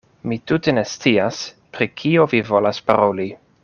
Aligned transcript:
Mi 0.29 0.37
tute 0.51 0.73
ne 0.77 0.83
scias, 0.93 1.43
pri 1.77 1.91
kio 2.01 2.29
vi 2.35 2.43
volas 2.53 2.85
paroli. 2.91 3.33